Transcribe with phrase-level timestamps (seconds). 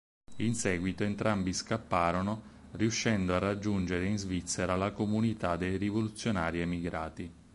[0.37, 7.31] In seguito entrambi scapparono riuscendo a raggiungere in Svizzera la comunità dei rivoluzionari emigrati.